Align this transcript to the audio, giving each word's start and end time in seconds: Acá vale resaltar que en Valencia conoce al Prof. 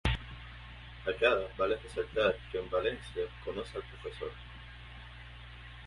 Acá 1.11 1.29
vale 1.59 1.75
resaltar 1.77 2.33
que 2.51 2.57
en 2.61 2.67
Valencia 2.75 3.21
conoce 3.45 3.73
al 3.77 3.83
Prof. 3.89 4.19